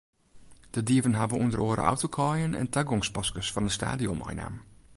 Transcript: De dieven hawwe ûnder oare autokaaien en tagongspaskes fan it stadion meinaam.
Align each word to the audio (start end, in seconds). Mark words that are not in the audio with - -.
De 0.75 0.81
dieven 0.89 1.13
hawwe 1.19 1.35
ûnder 1.43 1.61
oare 1.67 1.83
autokaaien 1.91 2.53
en 2.61 2.71
tagongspaskes 2.73 3.51
fan 3.53 3.67
it 3.69 3.75
stadion 3.77 4.19
meinaam. 4.23 4.55